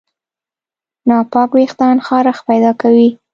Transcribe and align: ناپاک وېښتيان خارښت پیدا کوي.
ناپاک 1.07 1.49
وېښتيان 1.57 1.97
خارښت 2.07 2.41
پیدا 2.49 2.71
کوي. 2.81 3.09